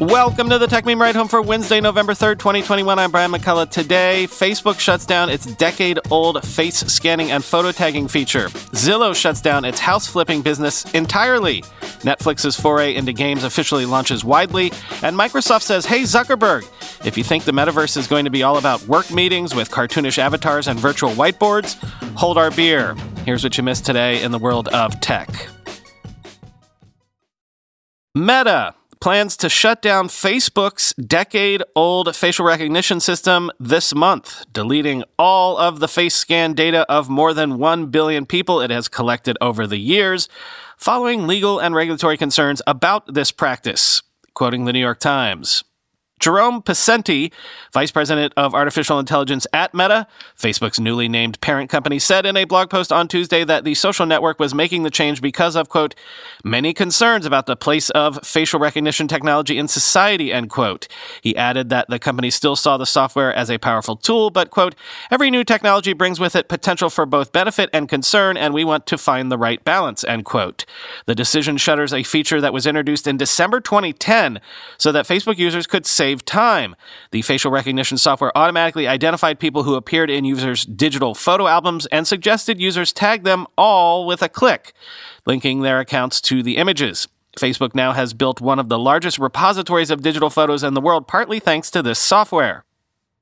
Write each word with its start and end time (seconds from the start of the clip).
Welcome 0.00 0.48
to 0.48 0.56
the 0.56 0.66
Techmeme 0.66 0.98
Ride 0.98 1.14
Home 1.14 1.28
for 1.28 1.42
Wednesday, 1.42 1.78
November 1.78 2.14
3rd, 2.14 2.38
2021. 2.38 2.98
I'm 2.98 3.10
Brian 3.10 3.30
McCullough. 3.30 3.70
Today, 3.70 4.26
Facebook 4.30 4.80
shuts 4.80 5.04
down 5.04 5.28
its 5.28 5.44
decade 5.56 5.98
old 6.10 6.42
face 6.42 6.78
scanning 6.78 7.30
and 7.30 7.44
photo 7.44 7.70
tagging 7.70 8.08
feature. 8.08 8.46
Zillow 8.72 9.14
shuts 9.14 9.42
down 9.42 9.66
its 9.66 9.78
house 9.78 10.06
flipping 10.06 10.40
business 10.40 10.90
entirely. 10.94 11.60
Netflix's 12.00 12.58
foray 12.58 12.94
into 12.94 13.12
games 13.12 13.44
officially 13.44 13.84
launches 13.84 14.24
widely. 14.24 14.72
And 15.02 15.14
Microsoft 15.14 15.64
says, 15.64 15.84
Hey, 15.84 16.04
Zuckerberg, 16.04 16.66
if 17.04 17.18
you 17.18 17.22
think 17.22 17.44
the 17.44 17.52
metaverse 17.52 17.98
is 17.98 18.06
going 18.06 18.24
to 18.24 18.30
be 18.30 18.42
all 18.42 18.56
about 18.56 18.80
work 18.84 19.10
meetings 19.10 19.54
with 19.54 19.70
cartoonish 19.70 20.16
avatars 20.16 20.66
and 20.66 20.80
virtual 20.80 21.10
whiteboards, 21.10 21.74
hold 22.16 22.38
our 22.38 22.50
beer. 22.50 22.94
Here's 23.26 23.44
what 23.44 23.58
you 23.58 23.62
missed 23.62 23.84
today 23.84 24.22
in 24.22 24.32
the 24.32 24.38
world 24.38 24.68
of 24.68 24.98
tech. 25.00 25.28
Meta 28.14 28.74
plans 29.00 29.36
to 29.38 29.48
shut 29.48 29.80
down 29.80 30.08
Facebook's 30.08 30.92
decade 30.94 31.62
old 31.74 32.14
facial 32.14 32.44
recognition 32.44 33.00
system 33.00 33.50
this 33.58 33.94
month, 33.94 34.44
deleting 34.52 35.02
all 35.18 35.56
of 35.56 35.80
the 35.80 35.88
face 35.88 36.14
scan 36.14 36.52
data 36.52 36.84
of 36.90 37.08
more 37.08 37.32
than 37.32 37.58
1 37.58 37.86
billion 37.86 38.26
people 38.26 38.60
it 38.60 38.70
has 38.70 38.88
collected 38.88 39.36
over 39.40 39.66
the 39.66 39.78
years, 39.78 40.28
following 40.76 41.26
legal 41.26 41.58
and 41.58 41.74
regulatory 41.74 42.16
concerns 42.16 42.60
about 42.66 43.14
this 43.14 43.32
practice. 43.32 44.02
Quoting 44.34 44.64
the 44.64 44.72
New 44.72 44.80
York 44.80 45.00
Times. 45.00 45.64
Jerome 46.20 46.62
Pesenti, 46.62 47.32
vice 47.72 47.90
president 47.90 48.34
of 48.36 48.54
artificial 48.54 48.98
intelligence 48.98 49.46
at 49.54 49.72
Meta, 49.74 50.06
Facebook's 50.38 50.78
newly 50.78 51.08
named 51.08 51.40
parent 51.40 51.70
company, 51.70 51.98
said 51.98 52.26
in 52.26 52.36
a 52.36 52.44
blog 52.44 52.68
post 52.68 52.92
on 52.92 53.08
Tuesday 53.08 53.42
that 53.42 53.64
the 53.64 53.74
social 53.74 54.04
network 54.04 54.38
was 54.38 54.54
making 54.54 54.82
the 54.82 54.90
change 54.90 55.22
because 55.22 55.56
of, 55.56 55.70
quote, 55.70 55.94
many 56.44 56.74
concerns 56.74 57.24
about 57.24 57.46
the 57.46 57.56
place 57.56 57.88
of 57.90 58.18
facial 58.22 58.60
recognition 58.60 59.08
technology 59.08 59.56
in 59.58 59.66
society, 59.66 60.30
end 60.30 60.50
quote. 60.50 60.86
He 61.22 61.34
added 61.34 61.70
that 61.70 61.88
the 61.88 61.98
company 61.98 62.30
still 62.30 62.54
saw 62.54 62.76
the 62.76 62.86
software 62.86 63.34
as 63.34 63.50
a 63.50 63.58
powerful 63.58 63.96
tool, 63.96 64.28
but, 64.28 64.50
quote, 64.50 64.74
every 65.10 65.30
new 65.30 65.42
technology 65.42 65.94
brings 65.94 66.20
with 66.20 66.36
it 66.36 66.48
potential 66.48 66.90
for 66.90 67.06
both 67.06 67.32
benefit 67.32 67.70
and 67.72 67.88
concern, 67.88 68.36
and 68.36 68.52
we 68.52 68.64
want 68.64 68.86
to 68.86 68.98
find 68.98 69.32
the 69.32 69.38
right 69.38 69.64
balance, 69.64 70.04
end 70.04 70.26
quote. 70.26 70.66
The 71.06 71.14
decision 71.14 71.56
shutters 71.56 71.94
a 71.94 72.02
feature 72.02 72.42
that 72.42 72.52
was 72.52 72.66
introduced 72.66 73.06
in 73.06 73.16
December 73.16 73.60
2010 73.60 74.38
so 74.76 74.92
that 74.92 75.06
Facebook 75.06 75.38
users 75.38 75.66
could 75.66 75.86
save 75.86 76.09
save 76.10 76.24
time. 76.24 76.74
The 77.12 77.22
facial 77.22 77.52
recognition 77.52 77.96
software 77.96 78.36
automatically 78.36 78.88
identified 78.88 79.38
people 79.38 79.62
who 79.62 79.76
appeared 79.76 80.10
in 80.10 80.24
users' 80.24 80.64
digital 80.64 81.14
photo 81.14 81.46
albums 81.46 81.86
and 81.86 82.04
suggested 82.04 82.60
users 82.60 82.92
tag 82.92 83.22
them 83.22 83.46
all 83.56 84.06
with 84.06 84.20
a 84.20 84.28
click, 84.28 84.72
linking 85.24 85.60
their 85.60 85.78
accounts 85.78 86.20
to 86.22 86.42
the 86.42 86.56
images. 86.56 87.06
Facebook 87.38 87.76
now 87.76 87.92
has 87.92 88.12
built 88.12 88.40
one 88.40 88.58
of 88.58 88.68
the 88.68 88.78
largest 88.78 89.20
repositories 89.20 89.90
of 89.90 90.02
digital 90.02 90.30
photos 90.30 90.64
in 90.64 90.74
the 90.74 90.80
world, 90.80 91.06
partly 91.06 91.38
thanks 91.38 91.70
to 91.70 91.80
this 91.80 92.00
software. 92.00 92.64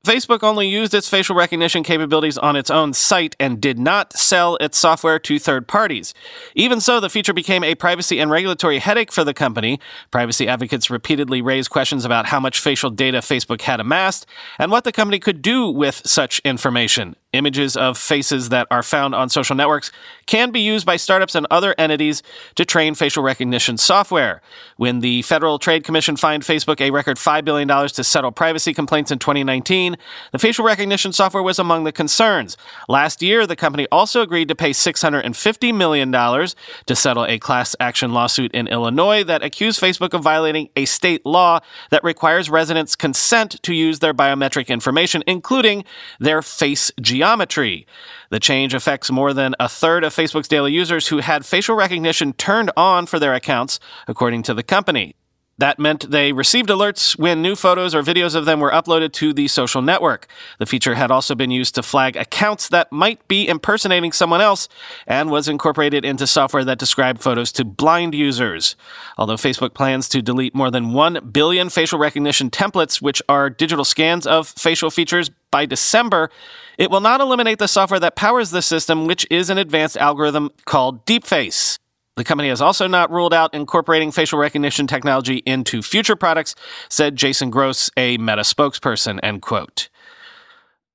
Facebook 0.05 0.43
only 0.43 0.69
used 0.69 0.95
its 0.95 1.09
facial 1.09 1.35
recognition 1.35 1.83
capabilities 1.83 2.39
on 2.39 2.55
its 2.57 2.71
own 2.71 2.93
site 2.93 3.35
and 3.41 3.61
did 3.61 3.79
not 3.79 4.17
sell 4.17 4.57
its 4.57 4.79
software 4.79 5.19
to 5.19 5.39
third 5.39 5.67
parties. 5.67 6.15
Even 6.55 6.81
so, 6.81 7.01
the 7.01 7.11
feature 7.11 7.35
became 7.35 7.65
a 7.65 7.75
privacy 7.75 8.21
and 8.21 8.31
regulatory 8.31 8.79
headache 8.79 9.11
for 9.11 9.25
the 9.25 9.35
company. 9.35 9.81
Privacy 10.11 10.47
advocates 10.47 10.89
repeatedly 10.89 11.43
raised 11.43 11.71
questions 11.71 12.05
about 12.05 12.27
how 12.27 12.39
much 12.39 12.61
facial 12.61 12.91
data 12.91 13.19
Facebook 13.19 13.63
had 13.63 13.81
amassed 13.81 14.25
and 14.59 14.71
what 14.71 14.85
the 14.85 14.93
company 14.93 15.19
could 15.19 15.43
do 15.43 15.69
with 15.69 16.01
such 16.07 16.39
information. 16.41 17.17
Images 17.35 17.77
of 17.77 17.99
faces 17.99 18.49
that 18.49 18.67
are 18.71 18.83
found 18.83 19.15
on 19.15 19.29
social 19.29 19.55
networks 19.55 19.93
can 20.25 20.51
be 20.51 20.61
used 20.61 20.87
by 20.87 20.97
startups 20.97 21.35
and 21.35 21.47
other 21.51 21.75
entities 21.77 22.23
to 22.55 22.65
train 22.65 22.95
facial 22.95 23.23
recognition 23.23 23.77
software. 23.77 24.41
When 24.79 25.01
the 25.01 25.21
Federal 25.21 25.59
Trade 25.59 25.85
Commission 25.85 26.17
fined 26.17 26.43
Facebook 26.43 26.81
a 26.81 26.91
record 26.91 27.19
$5 27.19 27.45
billion 27.45 27.69
to 27.89 28.03
settle 28.03 28.33
privacy 28.33 28.73
complaints 28.73 29.11
in 29.11 29.19
2019, 29.19 29.97
the 30.33 30.39
facial 30.39 30.65
recognition 30.65 31.13
software 31.13 31.43
was 31.43 31.59
among 31.59 31.85
the 31.85 31.93
concerns. 31.93 32.57
Last 32.89 33.21
year, 33.21 33.47
the 33.47 33.57
company 33.57 33.87
also 33.93 34.23
agreed 34.23 34.49
to 34.49 34.55
pay 34.55 34.71
$650 34.71 35.75
million 35.75 36.11
to 36.11 36.97
settle 36.97 37.27
a 37.27 37.39
class 37.39 37.77
action 37.79 38.15
lawsuit 38.15 38.53
in 38.53 38.69
Illinois 38.69 39.23
that 39.25 39.45
accused 39.45 39.83
Facebook 39.83 40.15
of 40.15 40.23
violating 40.23 40.71
a 40.77 40.87
state 40.87 41.27
law 41.27 41.61
that 41.91 42.03
requires 42.03 42.49
residents' 42.49 42.97
consent 42.97 43.63
to 43.65 43.75
use 43.75 43.99
their 43.99 44.15
biometric 44.15 44.69
information, 44.69 45.23
including 45.27 45.85
their 46.19 46.41
face 46.41 46.91
geometry. 47.19 47.87
The 48.31 48.41
change 48.41 48.75
affects 48.75 49.11
more 49.11 49.35
than 49.35 49.55
a 49.59 49.69
third 49.69 50.05
of 50.05 50.15
Facebook's 50.15 50.49
daily 50.49 50.73
users 50.73 51.09
who 51.09 51.19
had 51.19 51.45
facial 51.45 51.75
recognition 51.75 52.33
turned 52.33 52.71
on 52.77 53.07
for 53.07 53.19
their 53.19 53.35
accounts, 53.35 53.81
according 54.07 54.45
to 54.45 54.55
the 54.55 54.63
company. 54.63 55.17
That 55.59 55.81
meant 55.81 56.11
they 56.11 56.33
received 56.33 56.69
alerts 56.69 57.19
when 57.19 57.43
new 57.43 57.57
photos 57.57 57.93
or 57.93 58.03
videos 58.03 58.37
of 58.37 58.45
them 58.45 58.61
were 58.61 58.71
uploaded 58.71 59.13
to 59.15 59.33
the 59.33 59.49
social 59.49 59.83
network. 59.83 60.29
The 60.59 60.67
feature 60.67 60.95
had 60.95 61.11
also 61.11 61.35
been 61.35 61.51
used 61.51 61.75
to 61.75 61.83
flag 61.83 62.17
accounts 62.17 62.69
that 62.69 62.93
might 62.93 63.27
be 63.27 63.49
impersonating 63.49 64.13
someone 64.13 64.41
else 64.41 64.69
and 65.07 65.31
was 65.31 65.49
incorporated 65.49 66.05
into 66.05 66.29
software 66.29 66.65
that 66.65 66.79
described 66.79 67.21
photos 67.21 67.51
to 67.53 67.65
blind 67.65 68.15
users. 68.15 68.77
Although 69.17 69.35
Facebook 69.35 69.75
plans 69.75 70.09
to 70.11 70.23
delete 70.23 70.55
more 70.55 70.71
than 70.71 70.93
1 70.93 71.31
billion 71.33 71.71
facial 71.71 71.99
recognition 71.99 72.51
templates, 72.51 73.03
which 73.03 73.21
are 73.29 73.51
digital 73.51 73.85
scans 73.85 74.27
of 74.27 74.47
facial 74.47 74.91
features, 74.91 75.31
by 75.51 75.67
December, 75.67 76.31
it 76.77 76.91
will 76.91 77.01
not 77.01 77.21
eliminate 77.21 77.59
the 77.59 77.67
software 77.67 77.99
that 78.01 78.17
powers 78.17 78.51
the 78.51 78.63
system, 78.63 79.07
which 79.07 79.27
is 79.31 79.51
an 79.51 79.59
advanced 79.59 79.97
algorithm 79.97 80.51
called 80.67 81.05
DeepFace. 81.07 81.79
The 82.19 82.25
company 82.25 82.49
has 82.49 82.61
also 82.61 82.89
not 82.89 83.13
ruled 83.13 83.33
out 83.33 83.55
incorporating 83.55 84.11
facial 84.11 84.41
recognition 84.41 84.89
technology 84.89 85.37
into 85.47 85.83
future 85.83 86.17
products, 86.17 86.57
said 86.89 87.15
Jason 87.15 87.49
Grosse, 87.49 87.93
a 87.97 88.19
Meta 88.19 88.43
spokesperson, 88.43 89.21
end 89.23 89.41
quote. 89.41 89.89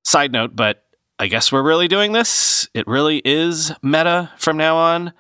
Side 0.04 0.34
note, 0.34 0.54
but 0.54 0.84
I 1.20 1.28
guess 1.28 1.50
we're 1.50 1.64
really 1.64 1.88
doing 1.88 2.12
this. 2.12 2.68
It 2.74 2.86
really 2.88 3.22
is 3.24 3.72
Meta 3.82 4.32
from 4.38 4.58
now 4.58 4.76
on. 4.76 5.14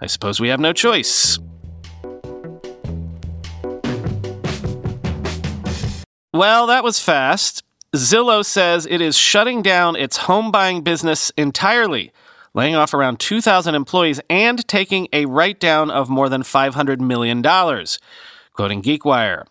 I 0.00 0.06
suppose 0.06 0.40
we 0.40 0.48
have 0.48 0.60
no 0.60 0.72
choice. 0.72 1.38
Well, 6.32 6.68
that 6.68 6.82
was 6.82 7.00
fast. 7.00 7.62
Zillow 7.94 8.42
says 8.42 8.86
it 8.86 9.02
is 9.02 9.14
shutting 9.14 9.60
down 9.60 9.94
its 9.94 10.16
home 10.16 10.50
buying 10.50 10.80
business 10.80 11.30
entirely 11.36 12.12
laying 12.54 12.74
off 12.74 12.94
around 12.94 13.20
2,000 13.20 13.74
employees 13.74 14.20
and 14.30 14.66
taking 14.66 15.08
a 15.12 15.26
write 15.26 15.60
down 15.60 15.90
of 15.90 16.08
more 16.08 16.28
than 16.28 16.42
$500 16.42 17.00
million. 17.00 17.42
Quoting 18.52 18.82
GeekWire. 18.82 19.44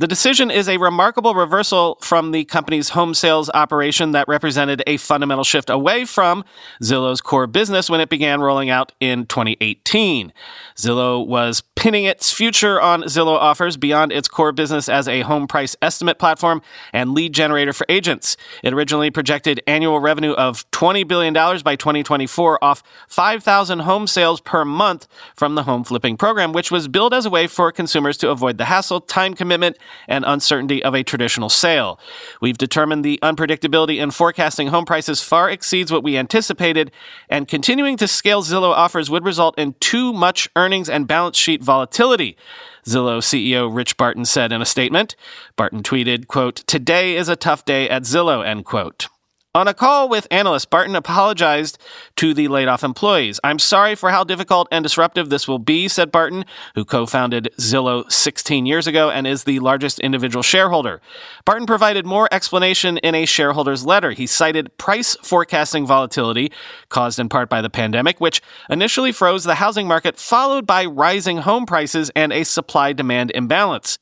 The 0.00 0.08
decision 0.08 0.50
is 0.50 0.68
a 0.68 0.76
remarkable 0.78 1.36
reversal 1.36 1.98
from 2.00 2.32
the 2.32 2.44
company's 2.44 2.88
home 2.88 3.14
sales 3.14 3.48
operation 3.54 4.10
that 4.10 4.26
represented 4.26 4.82
a 4.88 4.96
fundamental 4.96 5.44
shift 5.44 5.70
away 5.70 6.04
from 6.04 6.44
Zillow's 6.82 7.20
core 7.20 7.46
business 7.46 7.88
when 7.88 8.00
it 8.00 8.08
began 8.08 8.40
rolling 8.40 8.70
out 8.70 8.90
in 8.98 9.24
2018. 9.26 10.32
Zillow 10.76 11.24
was 11.24 11.62
pinning 11.76 12.06
its 12.06 12.32
future 12.32 12.80
on 12.80 13.02
Zillow 13.02 13.36
offers 13.36 13.76
beyond 13.76 14.10
its 14.10 14.26
core 14.26 14.50
business 14.50 14.88
as 14.88 15.06
a 15.06 15.20
home 15.20 15.46
price 15.46 15.76
estimate 15.80 16.18
platform 16.18 16.60
and 16.92 17.12
lead 17.12 17.32
generator 17.32 17.72
for 17.72 17.86
agents. 17.88 18.36
It 18.64 18.72
originally 18.72 19.12
projected 19.12 19.62
annual 19.64 20.00
revenue 20.00 20.32
of 20.32 20.68
$20 20.72 21.06
billion 21.06 21.34
by 21.34 21.76
2024 21.76 22.64
off 22.64 22.82
5,000 23.06 23.80
home 23.80 24.08
sales 24.08 24.40
per 24.40 24.64
month 24.64 25.06
from 25.36 25.54
the 25.54 25.62
home 25.62 25.84
flipping 25.84 26.16
program, 26.16 26.52
which 26.52 26.72
was 26.72 26.88
billed 26.88 27.14
as 27.14 27.26
a 27.26 27.30
way 27.30 27.46
for 27.46 27.70
consumers 27.70 28.16
to 28.16 28.30
avoid 28.30 28.58
the 28.58 28.64
hassle, 28.64 29.00
time 29.00 29.34
commitment, 29.34 29.76
and 30.08 30.24
uncertainty 30.26 30.82
of 30.82 30.94
a 30.94 31.02
traditional 31.02 31.48
sale. 31.48 31.98
We've 32.40 32.58
determined 32.58 33.04
the 33.04 33.18
unpredictability 33.22 34.00
in 34.00 34.10
forecasting 34.10 34.68
home 34.68 34.84
prices 34.84 35.22
far 35.22 35.50
exceeds 35.50 35.92
what 35.92 36.02
we 36.02 36.16
anticipated, 36.16 36.90
and 37.28 37.48
continuing 37.48 37.96
to 37.98 38.08
scale 38.08 38.42
Zillow 38.42 38.70
offers 38.70 39.10
would 39.10 39.24
result 39.24 39.58
in 39.58 39.74
too 39.80 40.12
much 40.12 40.48
earnings 40.56 40.88
and 40.88 41.06
balance 41.06 41.36
sheet 41.36 41.62
volatility. 41.62 42.36
Zillow 42.84 43.18
CEO 43.18 43.74
Rich 43.74 43.96
Barton 43.96 44.24
said 44.24 44.52
in 44.52 44.60
a 44.60 44.66
statement. 44.66 45.16
Barton 45.56 45.82
tweeted, 45.82 46.26
quote, 46.26 46.56
Today 46.66 47.16
is 47.16 47.28
a 47.28 47.36
tough 47.36 47.64
day 47.64 47.88
at 47.88 48.02
Zillow, 48.02 48.46
end 48.46 48.64
quote. 48.64 49.08
On 49.56 49.68
a 49.68 49.74
call 49.74 50.08
with 50.08 50.26
analysts, 50.32 50.64
Barton 50.64 50.96
apologized 50.96 51.78
to 52.16 52.34
the 52.34 52.48
laid 52.48 52.66
off 52.66 52.82
employees. 52.82 53.38
I'm 53.44 53.60
sorry 53.60 53.94
for 53.94 54.10
how 54.10 54.24
difficult 54.24 54.66
and 54.72 54.82
disruptive 54.82 55.30
this 55.30 55.46
will 55.46 55.60
be, 55.60 55.86
said 55.86 56.10
Barton, 56.10 56.44
who 56.74 56.84
co 56.84 57.06
founded 57.06 57.50
Zillow 57.60 58.10
16 58.10 58.66
years 58.66 58.88
ago 58.88 59.10
and 59.10 59.28
is 59.28 59.44
the 59.44 59.60
largest 59.60 60.00
individual 60.00 60.42
shareholder. 60.42 61.00
Barton 61.44 61.68
provided 61.68 62.04
more 62.04 62.28
explanation 62.32 62.98
in 62.98 63.14
a 63.14 63.26
shareholder's 63.26 63.86
letter. 63.86 64.10
He 64.10 64.26
cited 64.26 64.76
price 64.76 65.14
forecasting 65.22 65.86
volatility, 65.86 66.50
caused 66.88 67.20
in 67.20 67.28
part 67.28 67.48
by 67.48 67.62
the 67.62 67.70
pandemic, 67.70 68.20
which 68.20 68.42
initially 68.68 69.12
froze 69.12 69.44
the 69.44 69.54
housing 69.54 69.86
market, 69.86 70.18
followed 70.18 70.66
by 70.66 70.84
rising 70.84 71.36
home 71.38 71.64
prices 71.64 72.10
and 72.16 72.32
a 72.32 72.42
supply 72.42 72.92
demand 72.92 73.30
imbalance. 73.36 74.00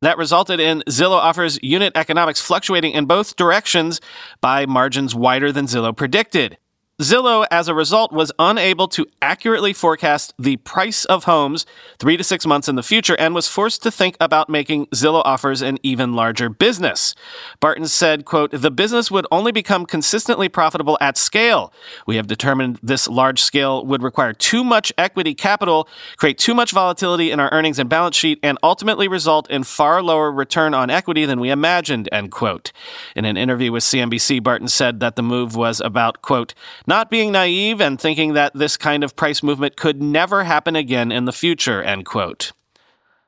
That 0.00 0.16
resulted 0.16 0.60
in 0.60 0.84
Zillow 0.88 1.16
offers 1.16 1.58
unit 1.60 1.92
economics 1.96 2.40
fluctuating 2.40 2.92
in 2.92 3.06
both 3.06 3.34
directions 3.34 4.00
by 4.40 4.64
margins 4.64 5.14
wider 5.14 5.50
than 5.50 5.66
Zillow 5.66 5.96
predicted. 5.96 6.56
Zillow, 7.00 7.46
as 7.48 7.68
a 7.68 7.74
result, 7.74 8.10
was 8.10 8.32
unable 8.40 8.88
to 8.88 9.06
accurately 9.22 9.72
forecast 9.72 10.34
the 10.36 10.56
price 10.56 11.04
of 11.04 11.24
homes 11.24 11.64
three 12.00 12.16
to 12.16 12.24
six 12.24 12.44
months 12.44 12.68
in 12.68 12.74
the 12.74 12.82
future 12.82 13.14
and 13.20 13.36
was 13.36 13.46
forced 13.46 13.84
to 13.84 13.92
think 13.92 14.16
about 14.18 14.48
making 14.48 14.86
Zillow 14.86 15.22
offers 15.24 15.62
an 15.62 15.78
even 15.84 16.14
larger 16.14 16.48
business. 16.48 17.14
Barton 17.60 17.86
said, 17.86 18.24
quote, 18.24 18.50
the 18.50 18.72
business 18.72 19.12
would 19.12 19.28
only 19.30 19.52
become 19.52 19.86
consistently 19.86 20.48
profitable 20.48 20.98
at 21.00 21.16
scale. 21.16 21.72
We 22.04 22.16
have 22.16 22.26
determined 22.26 22.80
this 22.82 23.06
large 23.06 23.42
scale 23.42 23.86
would 23.86 24.02
require 24.02 24.32
too 24.32 24.64
much 24.64 24.92
equity 24.98 25.34
capital, 25.34 25.88
create 26.16 26.38
too 26.38 26.52
much 26.52 26.72
volatility 26.72 27.30
in 27.30 27.38
our 27.38 27.52
earnings 27.52 27.78
and 27.78 27.88
balance 27.88 28.16
sheet, 28.16 28.40
and 28.42 28.58
ultimately 28.64 29.06
result 29.06 29.48
in 29.48 29.62
far 29.62 30.02
lower 30.02 30.32
return 30.32 30.74
on 30.74 30.90
equity 30.90 31.24
than 31.26 31.38
we 31.38 31.50
imagined, 31.50 32.08
end 32.10 32.32
quote. 32.32 32.72
In 33.14 33.24
an 33.24 33.36
interview 33.36 33.70
with 33.70 33.84
CNBC, 33.84 34.42
Barton 34.42 34.66
said 34.66 34.98
that 34.98 35.14
the 35.14 35.22
move 35.22 35.54
was 35.54 35.80
about, 35.80 36.22
quote, 36.22 36.54
not 36.88 37.10
being 37.10 37.30
naive 37.30 37.82
and 37.82 38.00
thinking 38.00 38.32
that 38.32 38.54
this 38.54 38.78
kind 38.78 39.04
of 39.04 39.14
price 39.14 39.42
movement 39.42 39.76
could 39.76 40.02
never 40.02 40.44
happen 40.44 40.74
again 40.74 41.12
in 41.12 41.26
the 41.26 41.32
future, 41.32 41.82
end 41.82 42.06
quote. 42.06 42.52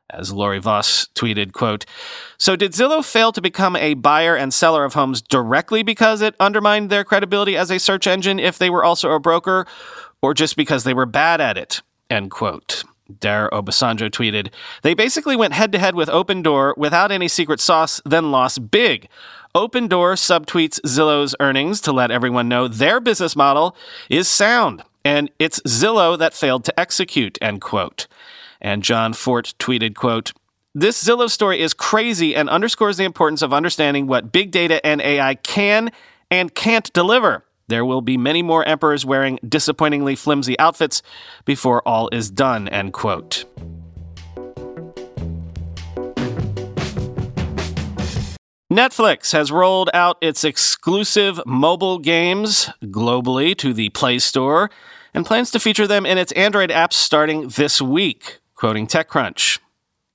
As 0.09 0.33
Laurie 0.33 0.59
Voss 0.59 1.07
tweeted, 1.15 1.53
quote, 1.53 1.85
So 2.39 2.57
did 2.57 2.73
Zillow 2.73 3.05
fail 3.05 3.33
to 3.33 3.41
become 3.41 3.77
a 3.77 3.95
buyer 3.95 4.35
and 4.35 4.53
seller 4.53 4.85
of 4.85 4.95
homes 4.95 5.21
directly 5.21 5.83
because 5.83 6.23
it 6.23 6.35
undermined 6.41 6.89
their 6.89 7.05
credibility 7.05 7.57
as 7.57 7.71
a 7.71 7.79
search 7.79 8.07
engine 8.07 8.41
if 8.41 8.57
they 8.59 8.71
were 8.71 8.83
also 8.83 9.13
a 9.13 9.21
broker, 9.21 9.67
or 10.23 10.33
just 10.33 10.57
because 10.57 10.85
they 10.85 10.95
were 10.95 11.07
bad 11.07 11.41
at 11.41 11.59
it? 11.59 11.83
End 12.09 12.31
quote. 12.31 12.83
Dare 13.19 13.51
Obasanjo 13.51 14.09
tweeted, 14.11 14.53
They 14.83 14.95
basically 14.95 15.37
went 15.37 15.53
head 15.53 15.73
to 15.73 15.79
head 15.79 15.95
with 15.95 16.09
Opendoor 16.09 16.77
without 16.77 17.13
any 17.13 17.29
secret 17.29 17.61
sauce, 17.61 18.01
then 18.05 18.31
lost 18.31 18.71
big. 18.71 19.09
Opendoor 19.55 20.15
subtweets 20.15 20.81
Zillow's 20.83 21.35
earnings 21.41 21.81
to 21.81 21.91
let 21.91 22.13
everyone 22.13 22.49
know 22.49 22.69
their 22.69 23.01
business 23.01 23.35
model 23.35 23.75
is 24.09 24.29
sound, 24.29 24.85
and 25.05 25.29
it's 25.41 25.59
Zillow 25.63 26.17
that 26.17 26.35
failed 26.35 26.65
to 26.67 26.81
execute, 26.81 27.37
end 27.43 27.61
quote. 27.61 28.07
And 28.61 28.85
Jon 28.85 29.13
Fortt 29.13 29.55
tweeted, 29.59 29.97
quote, 29.97 30.33
this 30.73 31.03
Zillow 31.03 31.29
story 31.29 31.61
is 31.61 31.75
crazy 31.75 32.37
and 32.37 32.49
underscores 32.49 32.97
the 32.97 33.03
importance 33.03 33.43
of 33.43 33.53
understanding 33.53 34.07
what 34.07 34.31
big 34.31 34.53
data 34.53 34.85
and 34.87 35.01
AI 35.01 35.35
can 35.35 35.91
and 36.31 36.55
can't 36.55 36.93
deliver. 36.93 37.45
There 37.67 37.85
will 37.85 38.03
be 38.03 38.17
many 38.17 38.43
more 38.43 38.65
emperors 38.69 39.05
wearing 39.05 39.41
disappointingly 39.49 40.15
flimsy 40.15 40.57
outfits 40.61 41.03
before 41.45 41.83
all 41.83 42.09
is 42.13 42.31
done, 42.31 42.69
end 42.69 42.93
quote. 42.93 43.47
Netflix 48.71 49.33
has 49.33 49.51
rolled 49.51 49.91
out 49.93 50.17
its 50.21 50.45
exclusive 50.45 51.41
mobile 51.45 51.99
games 51.99 52.71
globally 52.85 53.57
to 53.57 53.75
the 53.75 53.89
Play 53.89 54.21
Store 54.21 54.71
and 55.13 55.27
plans 55.27 55.51
to 55.51 55.59
feature 55.59 55.89
them 55.89 56.07
in 56.07 56.19
its 56.19 56.31
Android 56.33 56.71
apps 56.71 56.93
starting 56.93 57.49
this 57.49 57.83
week, 57.83 58.39
quoting 58.55 58.87
TechCrunch. 58.87 59.59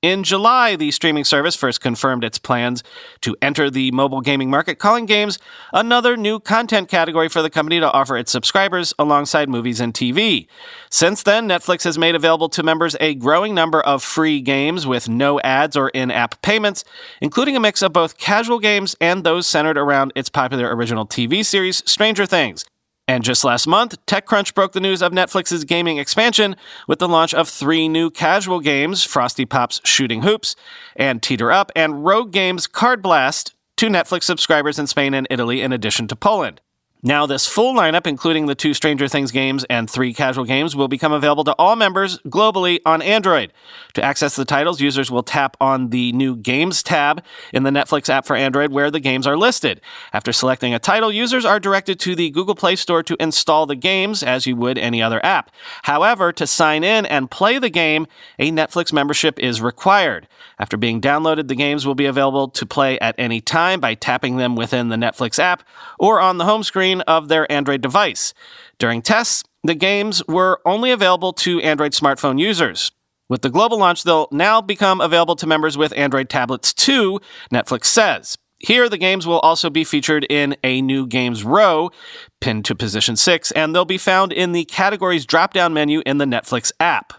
In 0.06 0.24
July, 0.24 0.76
the 0.76 0.92
streaming 0.92 1.24
service 1.24 1.56
first 1.56 1.82
confirmed 1.82 2.24
its 2.24 2.38
plans 2.38 2.84
to 3.22 3.36
enter 3.42 3.72
the 3.72 3.90
mobile 3.90 4.22
gaming 4.22 4.52
market, 4.52 4.78
calling 4.78 5.08
games 5.08 5.40
another 5.74 6.16
new 6.16 6.40
content 6.40 6.90
category 6.90 7.28
for 7.28 7.42
the 7.42 7.50
company 7.50 7.80
to 7.80 7.92
offer 7.92 8.16
its 8.16 8.32
subscribers 8.32 8.94
alongside 9.00 9.50
movies 9.50 9.80
and 9.80 9.96
TV. 9.96 10.46
Since 10.92 11.24
then, 11.24 11.50
Netflix 11.50 11.86
has 11.86 11.98
made 11.98 12.14
available 12.14 12.50
to 12.50 12.62
members 12.62 12.96
a 13.00 13.16
growing 13.16 13.56
number 13.56 13.82
of 13.82 14.04
free 14.04 14.42
games 14.42 14.86
with 14.86 15.10
no 15.10 15.40
ads 15.40 15.76
or 15.76 15.90
in 15.90 16.12
app 16.12 16.40
payments, 16.44 16.84
including 17.20 17.58
a 17.58 17.60
mix 17.60 17.82
of 17.82 17.92
both 17.92 18.20
casual 18.20 18.60
games 18.60 18.96
and 19.02 19.24
those 19.24 19.48
centered 19.48 19.76
around 19.76 20.14
its 20.16 20.30
popular 20.30 20.76
original 20.76 21.08
TV 21.08 21.44
series, 21.44 21.82
Stranger 21.90 22.28
Things. 22.28 22.64
And 23.08 23.24
just 23.24 23.44
last 23.44 23.68
month, 23.68 24.04
TechCrunch 24.08 24.56
broke 24.56 24.72
the 24.72 24.80
news 24.80 25.04
of 25.04 25.12
Netflix's 25.12 25.64
gaming 25.64 25.98
expansion 25.98 26.56
with 26.88 26.98
the 26.98 27.08
launch 27.08 27.36
of 27.36 27.48
three 27.48 27.88
new 27.88 28.10
casual 28.10 28.60
games 28.60 29.04
Frosty 29.04 29.46
Pop's 29.46 29.80
Shooting 29.84 30.24
Hoops 30.24 30.56
and 30.96 31.22
Teeter 31.22 31.52
Up, 31.52 31.72
and 31.76 32.04
Rogue 32.04 32.32
Games 32.32 32.66
Card 32.66 33.04
Blast 33.04 33.54
to 33.78 33.88
Netflix 33.88 34.24
subscribers 34.24 34.80
in 34.80 34.88
Spain 34.88 35.14
and 35.14 35.28
Italy, 35.30 35.62
in 35.62 35.72
addition 35.72 36.08
to 36.08 36.16
Poland. 36.16 36.62
Now, 37.08 37.28
this 37.28 37.46
full 37.46 37.76
lineup, 37.76 38.08
including 38.08 38.48
the 38.48 38.56
two 38.56 38.74
Stranger 38.74 39.08
Things 39.08 39.32
games 39.32 39.64
and 39.66 39.88
three 39.88 40.12
casual 40.12 40.44
games, 40.44 40.76
will 40.76 40.88
become 40.88 41.14
available 41.14 41.44
to 41.44 41.54
all 41.60 41.76
members 41.76 42.18
globally 42.24 42.80
on 42.84 43.04
Android. 43.04 43.54
To 43.94 44.04
access 44.04 44.36
the 44.36 44.44
titles, 44.44 44.82
users 44.82 45.12
will 45.12 45.22
tap 45.22 45.56
on 45.62 45.92
the 45.92 46.12
new 46.14 46.36
Games 46.36 46.82
tab 46.82 47.24
in 47.54 47.62
the 47.62 47.70
Netflix 47.70 48.10
app 48.10 48.26
for 48.26 48.36
Android 48.36 48.72
where 48.72 48.90
the 48.90 49.00
games 49.00 49.28
are 49.28 49.38
listed. 49.38 49.82
After 50.14 50.34
selecting 50.34 50.74
a 50.74 50.80
title, 50.80 51.12
users 51.12 51.46
are 51.46 51.60
directed 51.60 52.00
to 52.00 52.16
the 52.16 52.32
Google 52.32 52.56
Play 52.56 52.76
Store 52.76 53.04
to 53.04 53.16
install 53.20 53.68
the 53.68 53.76
games 53.76 54.24
as 54.24 54.48
you 54.48 54.56
would 54.56 54.80
any 54.80 55.00
other 55.00 55.24
app. 55.24 55.52
However, 55.84 56.34
to 56.34 56.48
sign 56.48 56.84
in 56.84 57.06
and 57.06 57.30
play 57.30 57.60
the 57.60 57.70
game, 57.70 58.08
a 58.40 58.52
Netflix 58.52 58.92
membership 58.92 59.38
is 59.38 59.62
required. 59.62 60.28
After 60.58 60.76
being 60.76 61.02
downloaded, 61.02 61.50
the 61.50 61.56
games 61.56 61.86
will 61.86 61.94
be 61.94 62.08
available 62.08 62.48
to 62.50 62.66
play 62.66 62.98
at 63.00 63.14
any 63.20 63.42
time 63.42 63.80
by 63.80 63.94
tapping 63.94 64.38
them 64.38 64.56
within 64.56 64.90
the 64.90 64.96
Netflix 64.96 65.38
app 65.38 65.62
or 66.00 66.20
on 66.20 66.40
the 66.40 66.46
home 66.46 66.64
screen 66.64 66.95
of 67.02 67.28
their 67.28 67.52
Android 67.52 67.82
device. 67.82 68.34
During 68.78 69.02
tests, 69.02 69.44
the 69.64 69.76
games 69.76 70.22
were 70.28 70.62
only 70.66 70.92
available 70.92 71.34
to 71.34 71.62
Android 71.62 71.94
smartphone 71.94 72.40
users. 72.40 72.92
With 73.28 73.42
the 73.42 73.50
global 73.50 73.80
launch, 73.80 74.04
they'll 74.04 74.28
now 74.32 74.62
become 74.62 75.02
available 75.02 75.36
to 75.38 75.48
members 75.48 75.78
with 75.78 75.98
Android 75.98 76.30
tablets 76.30 76.74
too, 76.74 77.20
Netflix 77.52 77.86
says. 77.86 78.38
Here, 78.60 78.88
the 78.88 78.98
games 78.98 79.28
will 79.28 79.40
also 79.40 79.70
be 79.70 79.84
featured 79.84 80.26
in 80.30 80.56
a 80.64 80.82
new 80.82 81.08
games 81.08 81.44
row, 81.44 81.92
pinned 82.40 82.66
to 82.66 82.76
position 82.76 83.16
6, 83.16 83.52
and 83.52 83.76
they'll 83.76 83.86
be 83.86 83.98
found 83.98 84.32
in 84.32 84.54
the 84.54 84.66
categories 84.66 85.26
drop 85.26 85.54
down 85.54 85.74
menu 85.74 86.02
in 86.06 86.20
the 86.20 86.26
Netflix 86.26 86.72
app. 86.80 87.14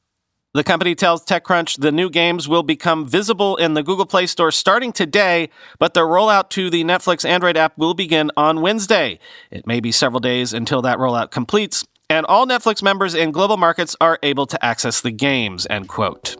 The 0.56 0.64
company 0.64 0.94
tells 0.94 1.22
TechCrunch 1.22 1.80
the 1.80 1.92
new 1.92 2.08
games 2.08 2.48
will 2.48 2.62
become 2.62 3.06
visible 3.06 3.56
in 3.56 3.74
the 3.74 3.82
Google 3.82 4.06
Play 4.06 4.26
Store 4.26 4.50
starting 4.50 4.90
today, 4.90 5.50
but 5.78 5.92
their 5.92 6.06
rollout 6.06 6.48
to 6.50 6.70
the 6.70 6.82
Netflix 6.82 7.28
Android 7.28 7.58
app 7.58 7.76
will 7.76 7.92
begin 7.92 8.30
on 8.38 8.62
Wednesday. 8.62 9.18
It 9.50 9.66
may 9.66 9.80
be 9.80 9.92
several 9.92 10.18
days 10.18 10.54
until 10.54 10.80
that 10.80 10.96
rollout 10.96 11.30
completes, 11.30 11.84
and 12.08 12.24
all 12.24 12.46
Netflix 12.46 12.82
members 12.82 13.12
in 13.14 13.32
global 13.32 13.58
markets 13.58 13.94
are 14.00 14.18
able 14.22 14.46
to 14.46 14.64
access 14.64 15.02
the 15.02 15.10
games, 15.10 15.66
end 15.68 15.90
quote. 15.90 16.36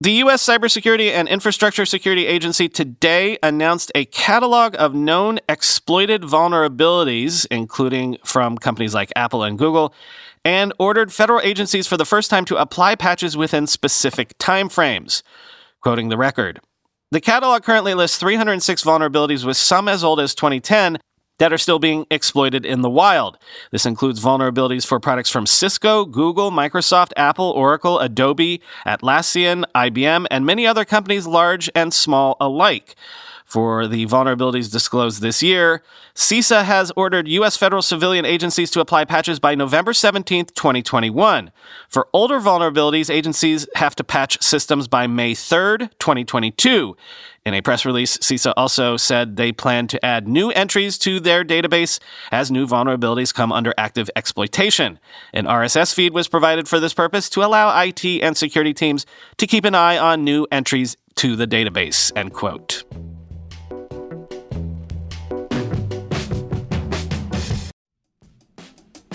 The 0.00 0.12
U.S. 0.12 0.46
Cybersecurity 0.46 1.10
and 1.10 1.26
Infrastructure 1.26 1.84
Security 1.84 2.24
Agency 2.24 2.68
today 2.68 3.36
announced 3.42 3.90
a 3.96 4.04
catalog 4.04 4.76
of 4.78 4.94
known 4.94 5.40
exploited 5.48 6.22
vulnerabilities, 6.22 7.48
including 7.50 8.16
from 8.24 8.58
companies 8.58 8.94
like 8.94 9.12
Apple 9.16 9.42
and 9.42 9.58
Google, 9.58 9.92
and 10.44 10.72
ordered 10.78 11.12
federal 11.12 11.40
agencies 11.40 11.88
for 11.88 11.96
the 11.96 12.04
first 12.04 12.30
time 12.30 12.44
to 12.44 12.54
apply 12.54 12.94
patches 12.94 13.36
within 13.36 13.66
specific 13.66 14.38
timeframes. 14.38 15.24
Quoting 15.80 16.10
the 16.10 16.16
record. 16.16 16.60
The 17.10 17.20
catalog 17.20 17.64
currently 17.64 17.94
lists 17.94 18.18
306 18.18 18.84
vulnerabilities, 18.84 19.44
with 19.44 19.56
some 19.56 19.88
as 19.88 20.04
old 20.04 20.20
as 20.20 20.32
2010, 20.32 20.98
that 21.38 21.52
are 21.52 21.58
still 21.58 21.78
being 21.78 22.06
exploited 22.10 22.66
in 22.66 22.82
the 22.82 22.90
wild. 22.90 23.38
This 23.70 23.86
includes 23.86 24.20
vulnerabilities 24.22 24.86
for 24.86 25.00
products 25.00 25.30
from 25.30 25.46
Cisco, 25.46 26.04
Google, 26.04 26.50
Microsoft, 26.50 27.12
Apple, 27.16 27.50
Oracle, 27.50 27.98
Adobe, 27.98 28.60
Atlassian, 28.86 29.64
IBM, 29.74 30.26
and 30.30 30.44
many 30.44 30.66
other 30.66 30.84
companies, 30.84 31.26
large 31.26 31.70
and 31.74 31.94
small 31.94 32.36
alike. 32.40 32.94
For 33.48 33.86
the 33.86 34.04
vulnerabilities 34.04 34.70
disclosed 34.70 35.22
this 35.22 35.42
year, 35.42 35.82
CISA 36.14 36.64
has 36.64 36.92
ordered 36.96 37.26
U.S. 37.28 37.56
federal 37.56 37.80
civilian 37.80 38.26
agencies 38.26 38.70
to 38.72 38.80
apply 38.80 39.06
patches 39.06 39.40
by 39.40 39.54
November 39.54 39.94
17, 39.94 40.44
2021. 40.54 41.50
For 41.88 42.08
older 42.12 42.40
vulnerabilities, 42.40 43.08
agencies 43.08 43.66
have 43.76 43.96
to 43.96 44.04
patch 44.04 44.42
systems 44.42 44.86
by 44.86 45.06
May 45.06 45.34
3, 45.34 45.78
2022. 45.98 46.94
In 47.46 47.54
a 47.54 47.62
press 47.62 47.86
release, 47.86 48.18
CISA 48.18 48.52
also 48.54 48.98
said 48.98 49.36
they 49.36 49.52
plan 49.52 49.86
to 49.86 50.04
add 50.04 50.28
new 50.28 50.50
entries 50.50 50.98
to 50.98 51.18
their 51.18 51.42
database 51.42 52.00
as 52.30 52.50
new 52.50 52.66
vulnerabilities 52.66 53.32
come 53.32 53.50
under 53.50 53.72
active 53.78 54.10
exploitation. 54.14 54.98
An 55.32 55.46
RSS 55.46 55.94
feed 55.94 56.12
was 56.12 56.28
provided 56.28 56.68
for 56.68 56.78
this 56.78 56.92
purpose 56.92 57.30
to 57.30 57.42
allow 57.42 57.80
IT 57.80 58.04
and 58.04 58.36
security 58.36 58.74
teams 58.74 59.06
to 59.38 59.46
keep 59.46 59.64
an 59.64 59.74
eye 59.74 59.96
on 59.96 60.22
new 60.22 60.46
entries 60.52 60.98
to 61.14 61.34
the 61.34 61.46
database. 61.46 62.12
End 62.14 62.34
quote. 62.34 62.84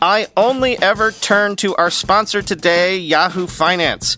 I 0.00 0.28
only 0.36 0.78
ever 0.78 1.10
turn 1.10 1.56
to 1.56 1.74
our 1.74 1.90
sponsor 1.90 2.40
today, 2.40 2.98
Yahoo 2.98 3.48
Finance. 3.48 4.16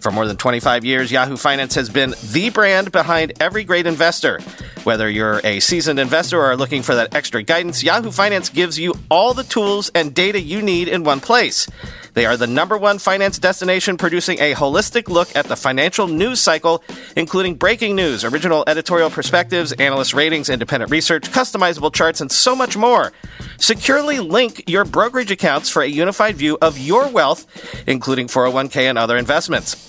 For 0.00 0.10
more 0.10 0.26
than 0.26 0.36
25 0.36 0.84
years, 0.84 1.10
Yahoo 1.10 1.38
Finance 1.38 1.74
has 1.76 1.88
been 1.88 2.14
the 2.32 2.50
brand 2.50 2.92
behind 2.92 3.32
every 3.40 3.64
great 3.64 3.86
investor. 3.86 4.40
Whether 4.84 5.08
you're 5.08 5.40
a 5.44 5.60
seasoned 5.60 6.00
investor 6.00 6.40
or 6.40 6.46
are 6.46 6.56
looking 6.56 6.82
for 6.82 6.96
that 6.96 7.14
extra 7.14 7.42
guidance, 7.44 7.84
Yahoo 7.84 8.10
Finance 8.10 8.48
gives 8.48 8.80
you 8.80 8.94
all 9.10 9.32
the 9.32 9.44
tools 9.44 9.92
and 9.94 10.12
data 10.12 10.40
you 10.40 10.60
need 10.60 10.88
in 10.88 11.04
one 11.04 11.20
place. 11.20 11.68
They 12.14 12.26
are 12.26 12.36
the 12.36 12.48
number 12.48 12.76
one 12.76 12.98
finance 12.98 13.38
destination 13.38 13.96
producing 13.96 14.40
a 14.40 14.54
holistic 14.54 15.08
look 15.08 15.34
at 15.36 15.46
the 15.46 15.54
financial 15.54 16.08
news 16.08 16.40
cycle, 16.40 16.82
including 17.16 17.54
breaking 17.54 17.94
news, 17.94 18.24
original 18.24 18.64
editorial 18.66 19.08
perspectives, 19.08 19.72
analyst 19.72 20.14
ratings, 20.14 20.50
independent 20.50 20.90
research, 20.90 21.30
customizable 21.30 21.92
charts, 21.94 22.20
and 22.20 22.30
so 22.30 22.56
much 22.56 22.76
more. 22.76 23.12
Securely 23.58 24.18
link 24.18 24.64
your 24.66 24.84
brokerage 24.84 25.30
accounts 25.30 25.70
for 25.70 25.82
a 25.82 25.86
unified 25.86 26.36
view 26.36 26.58
of 26.60 26.76
your 26.76 27.08
wealth, 27.08 27.46
including 27.86 28.26
401k 28.26 28.82
and 28.90 28.98
other 28.98 29.16
investments. 29.16 29.88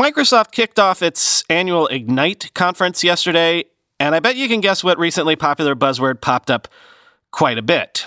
Microsoft 0.00 0.52
kicked 0.52 0.78
off 0.78 1.02
its 1.02 1.44
annual 1.50 1.86
Ignite 1.88 2.54
conference 2.54 3.04
yesterday, 3.04 3.64
and 3.98 4.14
I 4.14 4.20
bet 4.20 4.34
you 4.34 4.48
can 4.48 4.62
guess 4.62 4.82
what 4.82 4.98
recently 4.98 5.36
popular 5.36 5.74
buzzword 5.74 6.22
popped 6.22 6.50
up 6.50 6.68
quite 7.32 7.58
a 7.58 7.62
bit. 7.62 8.06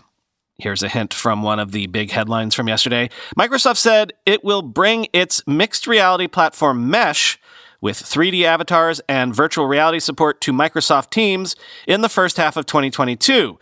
Here's 0.57 0.81
a 0.81 0.89
hint 0.89 1.13
from 1.13 1.43
one 1.43 1.59
of 1.59 1.71
the 1.71 1.85
big 1.85 2.09
headlines 2.09 2.55
from 2.55 2.67
yesterday. 2.67 3.11
Microsoft 3.37 3.77
said 3.77 4.11
it 4.25 4.43
will 4.43 4.63
bring 4.63 5.05
its 5.13 5.45
mixed 5.45 5.85
reality 5.85 6.25
platform 6.25 6.89
Mesh 6.89 7.39
with 7.79 8.01
3D 8.01 8.41
avatars 8.41 8.99
and 9.07 9.35
virtual 9.35 9.67
reality 9.67 9.99
support 9.99 10.41
to 10.41 10.51
Microsoft 10.51 11.11
Teams 11.11 11.55
in 11.87 12.01
the 12.01 12.09
first 12.09 12.37
half 12.37 12.57
of 12.57 12.65
2022. 12.65 13.59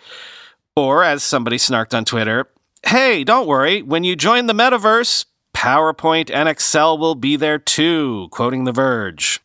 Or, 0.78 1.04
as 1.04 1.22
somebody 1.22 1.58
snarked 1.58 1.94
on 1.94 2.06
Twitter, 2.06 2.48
hey, 2.86 3.26
don't 3.26 3.46
worry, 3.46 3.82
when 3.82 4.06
you 4.06 4.16
join 4.16 4.46
the 4.46 4.54
metaverse, 4.54 5.26
PowerPoint 5.54 6.32
and 6.34 6.50
Excel 6.50 6.98
will 6.98 7.16
be 7.16 7.36
there 7.36 7.60
too, 7.60 8.28
quoting 8.32 8.64
The 8.64 8.72
Verge. 8.72 9.42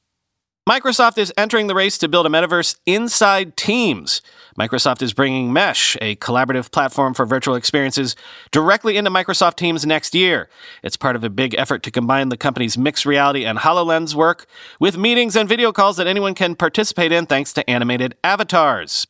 Microsoft 0.69 1.17
is 1.17 1.33
entering 1.37 1.69
the 1.69 1.77
race 1.77 1.97
to 1.97 2.09
build 2.09 2.27
a 2.27 2.29
metaverse 2.29 2.77
inside 2.87 3.57
Teams. 3.57 4.21
Microsoft 4.59 5.01
is 5.01 5.13
bringing 5.13 5.53
Mesh, 5.53 5.97
a 6.01 6.17
collaborative 6.17 6.73
platform 6.73 7.15
for 7.15 7.25
virtual 7.25 7.55
experiences, 7.55 8.17
directly 8.51 8.97
into 8.97 9.09
Microsoft 9.09 9.55
Teams 9.55 9.87
next 9.87 10.13
year. 10.13 10.49
It's 10.83 10.97
part 10.97 11.15
of 11.15 11.23
a 11.23 11.31
big 11.31 11.55
effort 11.57 11.85
to 11.85 11.93
combine 11.93 12.31
the 12.31 12.37
company's 12.37 12.77
mixed 12.77 13.07
reality 13.07 13.45
and 13.45 13.61
HoloLens 13.61 14.17
work 14.17 14.47
with 14.81 14.97
meetings 14.99 15.37
and 15.37 15.49
video 15.49 15.71
calls 15.71 15.99
that 15.99 16.09
anyone 16.09 16.35
can 16.35 16.57
participate 16.57 17.13
in 17.13 17.27
thanks 17.27 17.53
to 17.53 17.71
animated 17.71 18.17
avatars. 18.25 19.07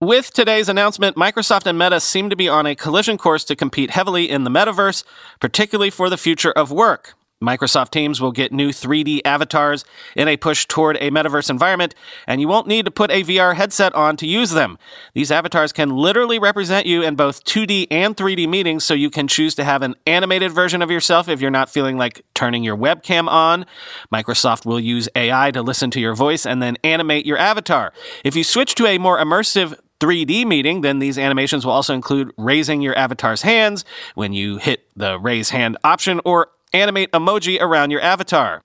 With 0.00 0.30
today's 0.30 0.68
announcement, 0.68 1.16
Microsoft 1.16 1.64
and 1.64 1.78
Meta 1.78 2.00
seem 2.00 2.28
to 2.28 2.36
be 2.36 2.50
on 2.50 2.66
a 2.66 2.74
collision 2.74 3.16
course 3.16 3.44
to 3.44 3.56
compete 3.56 3.92
heavily 3.92 4.28
in 4.28 4.44
the 4.44 4.50
metaverse, 4.50 5.04
particularly 5.40 5.88
for 5.88 6.10
the 6.10 6.18
future 6.18 6.52
of 6.52 6.70
work. 6.70 7.14
Microsoft 7.42 7.90
Teams 7.90 8.20
will 8.20 8.32
get 8.32 8.52
new 8.52 8.70
3D 8.70 9.20
avatars 9.24 9.86
in 10.14 10.28
a 10.28 10.36
push 10.36 10.66
toward 10.66 10.96
a 10.96 11.10
metaverse 11.10 11.48
environment, 11.48 11.94
and 12.26 12.42
you 12.42 12.48
won't 12.48 12.66
need 12.66 12.84
to 12.84 12.90
put 12.90 13.10
a 13.10 13.24
VR 13.24 13.54
headset 13.54 13.94
on 13.94 14.18
to 14.18 14.26
use 14.26 14.50
them. 14.50 14.78
These 15.14 15.30
avatars 15.30 15.72
can 15.72 15.90
literally 15.90 16.38
represent 16.38 16.86
you 16.86 17.02
in 17.02 17.14
both 17.14 17.44
2D 17.44 17.86
and 17.90 18.14
3D 18.14 18.46
meetings, 18.48 18.84
so 18.84 18.92
you 18.92 19.08
can 19.08 19.28
choose 19.28 19.54
to 19.54 19.64
have 19.64 19.80
an 19.80 19.94
animated 20.06 20.52
version 20.52 20.82
of 20.82 20.90
yourself 20.90 21.26
if 21.26 21.40
you're 21.40 21.50
not 21.50 21.70
feeling 21.70 21.96
like 21.96 22.22
turning 22.34 22.64
your 22.64 22.76
webcam 22.76 23.28
on. 23.28 23.64
Microsoft 24.12 24.66
will 24.66 24.80
use 24.80 25.08
AI 25.14 25.50
to 25.52 25.62
listen 25.62 25.90
to 25.90 26.00
your 26.00 26.14
voice 26.14 26.44
and 26.44 26.62
then 26.62 26.76
animate 26.84 27.24
your 27.24 27.38
avatar. 27.38 27.94
If 28.24 28.36
you 28.36 28.44
switch 28.44 28.74
to 28.76 28.86
a 28.86 28.98
more 28.98 29.18
immersive 29.18 29.78
3D 30.00 30.46
meeting, 30.46 30.80
then 30.82 30.98
these 30.98 31.18
animations 31.18 31.64
will 31.64 31.72
also 31.72 31.94
include 31.94 32.32
raising 32.36 32.82
your 32.82 32.96
avatar's 32.96 33.42
hands 33.42 33.84
when 34.14 34.32
you 34.32 34.58
hit 34.58 34.88
the 34.96 35.18
raise 35.18 35.50
hand 35.50 35.76
option 35.84 36.20
or 36.24 36.48
animate 36.72 37.10
emoji 37.12 37.60
around 37.60 37.90
your 37.90 38.00
avatar. 38.00 38.62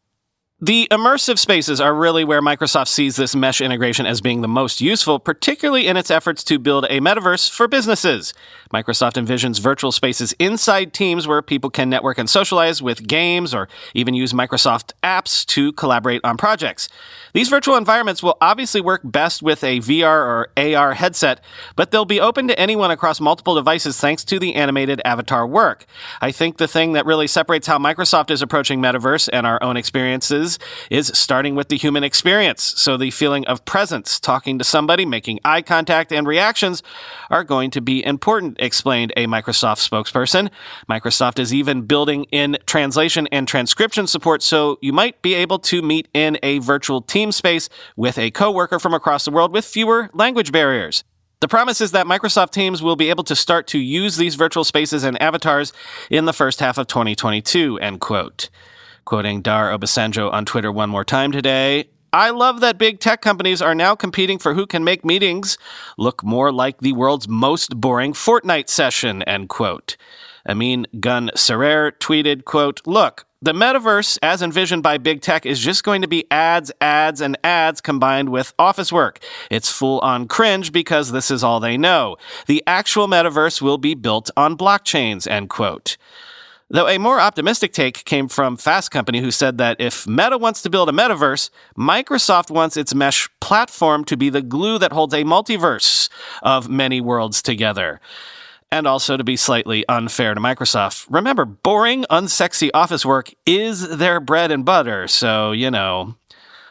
The 0.63 0.87
immersive 0.91 1.39
spaces 1.39 1.81
are 1.81 1.91
really 1.91 2.23
where 2.23 2.39
Microsoft 2.39 2.89
sees 2.89 3.15
this 3.15 3.35
mesh 3.35 3.61
integration 3.61 4.05
as 4.05 4.21
being 4.21 4.41
the 4.41 4.47
most 4.47 4.79
useful, 4.79 5.17
particularly 5.17 5.87
in 5.87 5.97
its 5.97 6.11
efforts 6.11 6.43
to 6.43 6.59
build 6.59 6.85
a 6.85 6.99
metaverse 6.99 7.49
for 7.49 7.67
businesses. 7.67 8.35
Microsoft 8.71 9.13
envisions 9.13 9.59
virtual 9.59 9.91
spaces 9.91 10.33
inside 10.37 10.93
teams 10.93 11.27
where 11.27 11.41
people 11.41 11.71
can 11.71 11.89
network 11.89 12.19
and 12.19 12.29
socialize 12.29 12.79
with 12.79 13.07
games 13.07 13.55
or 13.55 13.69
even 13.95 14.13
use 14.13 14.33
Microsoft 14.33 14.91
apps 15.01 15.43
to 15.47 15.73
collaborate 15.73 16.21
on 16.23 16.37
projects. 16.37 16.89
These 17.33 17.49
virtual 17.49 17.75
environments 17.75 18.21
will 18.21 18.37
obviously 18.39 18.81
work 18.81 19.01
best 19.03 19.41
with 19.41 19.63
a 19.63 19.79
VR 19.79 20.05
or 20.05 20.49
AR 20.57 20.93
headset, 20.93 21.43
but 21.75 21.89
they'll 21.89 22.05
be 22.05 22.21
open 22.21 22.47
to 22.49 22.59
anyone 22.59 22.91
across 22.91 23.19
multiple 23.19 23.55
devices 23.55 23.99
thanks 23.99 24.23
to 24.25 24.37
the 24.37 24.53
animated 24.53 25.01
avatar 25.05 25.47
work. 25.47 25.87
I 26.21 26.31
think 26.31 26.57
the 26.57 26.67
thing 26.67 26.91
that 26.93 27.07
really 27.07 27.25
separates 27.25 27.65
how 27.65 27.79
Microsoft 27.79 28.29
is 28.29 28.43
approaching 28.43 28.79
metaverse 28.79 29.27
and 29.33 29.47
our 29.47 29.61
own 29.63 29.75
experiences 29.75 30.50
is 30.89 31.11
starting 31.13 31.55
with 31.55 31.69
the 31.69 31.77
human 31.77 32.03
experience. 32.03 32.63
So 32.77 32.97
the 32.97 33.11
feeling 33.11 33.45
of 33.45 33.65
presence, 33.65 34.19
talking 34.19 34.57
to 34.57 34.63
somebody, 34.63 35.05
making 35.05 35.39
eye 35.43 35.61
contact, 35.61 36.11
and 36.11 36.27
reactions 36.27 36.83
are 37.29 37.43
going 37.43 37.71
to 37.71 37.81
be 37.81 38.03
important, 38.05 38.57
explained 38.59 39.13
a 39.15 39.27
Microsoft 39.27 39.87
spokesperson. 39.87 40.49
Microsoft 40.89 41.39
is 41.39 41.53
even 41.53 41.83
building 41.83 42.25
in 42.31 42.57
translation 42.65 43.27
and 43.27 43.47
transcription 43.47 44.07
support, 44.07 44.41
so 44.41 44.77
you 44.81 44.93
might 44.93 45.21
be 45.21 45.33
able 45.33 45.59
to 45.59 45.81
meet 45.81 46.07
in 46.13 46.37
a 46.43 46.59
virtual 46.59 47.01
team 47.01 47.31
space 47.31 47.69
with 47.95 48.17
a 48.17 48.31
coworker 48.31 48.79
from 48.79 48.93
across 48.93 49.25
the 49.25 49.31
world 49.31 49.53
with 49.53 49.65
fewer 49.65 50.09
language 50.13 50.51
barriers. 50.51 51.03
The 51.41 51.47
promise 51.47 51.81
is 51.81 51.91
that 51.93 52.05
Microsoft 52.05 52.51
Teams 52.51 52.83
will 52.83 52.95
be 52.95 53.09
able 53.09 53.23
to 53.23 53.35
start 53.35 53.65
to 53.67 53.79
use 53.79 54.15
these 54.15 54.35
virtual 54.35 54.63
spaces 54.63 55.03
and 55.03 55.19
avatars 55.19 55.73
in 56.11 56.25
the 56.25 56.33
first 56.33 56.59
half 56.59 56.77
of 56.77 56.85
2022, 56.85 57.79
end 57.79 57.99
quote. 57.99 58.49
Quoting 59.05 59.41
Dare 59.41 59.75
Obasanjo 59.75 60.31
on 60.31 60.45
Twitter 60.45 60.71
one 60.71 60.89
more 60.89 61.03
time 61.03 61.31
today, 61.31 61.89
I 62.13 62.29
love 62.29 62.59
that 62.59 62.77
big 62.77 62.99
tech 62.99 63.21
companies 63.21 63.61
are 63.61 63.73
now 63.73 63.95
competing 63.95 64.37
for 64.37 64.53
who 64.53 64.67
can 64.67 64.83
make 64.83 65.03
meetings 65.03 65.57
look 65.97 66.23
more 66.23 66.51
like 66.51 66.79
the 66.79 66.93
world's 66.93 67.27
most 67.27 67.79
boring 67.79 68.13
Fortnite 68.13 68.69
session, 68.69 69.23
end 69.23 69.49
quote. 69.49 69.97
Emin 70.45 70.85
Gün 70.99 71.31
Sirer 71.35 71.91
tweeted, 71.91 72.45
quote, 72.45 72.81
Look, 72.85 73.25
The 73.41 73.53
metaverse, 73.53 74.19
as 74.21 74.43
envisioned 74.43 74.83
by 74.83 74.99
big 74.99 75.21
tech, 75.21 75.47
is 75.47 75.59
just 75.59 75.83
going 75.83 76.03
to 76.03 76.07
be 76.07 76.29
ads, 76.29 76.71
ads, 76.79 77.21
and 77.21 77.37
ads 77.43 77.81
combined 77.81 78.29
with 78.29 78.53
office 78.59 78.91
work. 78.93 79.19
It's 79.49 79.71
full 79.71 79.99
on 80.01 80.27
cringe 80.27 80.71
because 80.71 81.11
this 81.11 81.31
is 81.31 81.43
all 81.43 81.59
they 81.59 81.75
know. 81.75 82.17
The 82.45 82.61
actual 82.67 83.07
metaverse 83.07 83.61
will 83.61 83.79
be 83.79 83.95
built 83.95 84.29
on 84.37 84.57
blockchains, 84.57 85.27
end 85.27 85.49
quote. 85.49 85.97
Though 86.73 86.87
a 86.87 86.97
more 86.97 87.19
optimistic 87.19 87.73
take 87.73 88.05
came 88.05 88.29
from 88.29 88.55
Fast 88.55 88.91
Company, 88.91 89.19
who 89.19 89.29
said 89.29 89.57
that 89.57 89.81
if 89.81 90.07
Meta 90.07 90.37
wants 90.37 90.61
to 90.61 90.69
build 90.69 90.87
a 90.87 90.93
metaverse, 90.93 91.49
Microsoft 91.77 92.49
wants 92.49 92.77
its 92.77 92.95
mesh 92.95 93.29
platform 93.41 94.05
to 94.05 94.15
be 94.15 94.29
the 94.29 94.41
glue 94.41 94.79
that 94.79 94.93
holds 94.93 95.13
a 95.13 95.23
multiverse 95.23 96.07
of 96.41 96.69
many 96.69 97.01
worlds 97.01 97.41
together 97.41 97.99
and 98.71 98.87
also 98.87 99.17
to 99.17 99.23
be 99.23 99.35
slightly 99.35 99.85
unfair 99.89 100.33
to 100.33 100.39
Microsoft. 100.39 101.05
Remember, 101.09 101.43
boring, 101.43 102.05
unsexy 102.09 102.69
office 102.73 103.05
work 103.05 103.33
is 103.45 103.97
their 103.97 104.21
bread 104.21 104.49
and 104.49 104.63
butter, 104.63 105.09
so, 105.09 105.51
you 105.51 105.69
know. 105.69 106.15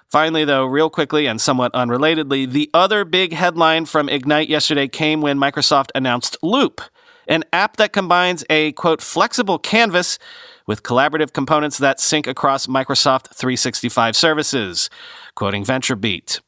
Finally, 0.08 0.46
though, 0.46 0.64
real 0.64 0.88
quickly 0.88 1.26
and 1.26 1.40
somewhat 1.42 1.72
unrelatedly, 1.74 2.50
the 2.50 2.70
other 2.72 3.04
big 3.04 3.34
headline 3.34 3.84
from 3.84 4.08
Ignite 4.08 4.48
yesterday 4.48 4.88
came 4.88 5.20
when 5.20 5.38
Microsoft 5.38 5.90
announced 5.94 6.38
Loop, 6.42 6.80
an 7.28 7.44
app 7.52 7.76
that 7.76 7.92
combines 7.92 8.44
a 8.50 8.72
quote 8.72 9.02
flexible 9.02 9.58
canvas 9.58 10.18
with 10.66 10.82
collaborative 10.82 11.32
components 11.32 11.78
that 11.78 12.00
sync 12.00 12.26
across 12.26 12.66
Microsoft 12.66 13.34
365 13.34 14.14
services. 14.14 14.90
Quoting 15.34 15.64
VentureBeat. 15.64 16.40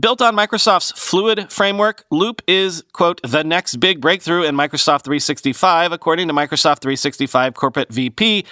Built 0.00 0.22
on 0.22 0.34
Microsoft's 0.34 0.90
Fluid 0.92 1.52
framework, 1.52 2.04
Loop 2.10 2.40
is, 2.48 2.82
quote, 2.94 3.20
the 3.22 3.44
next 3.44 3.76
big 3.76 4.00
breakthrough 4.00 4.42
in 4.42 4.54
Microsoft 4.54 5.04
365, 5.04 5.92
according 5.92 6.28
to 6.28 6.34
Microsoft 6.34 6.80
365 6.80 7.54
corporate 7.54 7.92
VP 7.92 8.46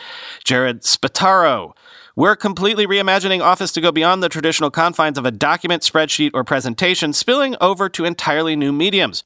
Jared 0.45 0.83
Spataro. 0.83 1.73
We're 2.15 2.37
completely 2.37 2.87
reimagining 2.87 3.41
Office 3.41 3.73
to 3.73 3.81
go 3.81 3.91
beyond 3.91 4.23
the 4.23 4.29
traditional 4.29 4.71
confines 4.71 5.17
of 5.17 5.25
a 5.25 5.31
document, 5.31 5.83
spreadsheet, 5.83 6.33
or 6.35 6.45
presentation, 6.45 7.15
spilling 7.15 7.57
over 7.59 7.89
to 7.89 8.05
entirely 8.05 8.55
new 8.55 8.71
mediums 8.71 9.25